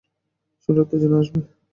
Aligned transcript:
শরীরে 0.61 0.81
উত্তেজনা 0.83 1.17
আসবে। 1.21 1.39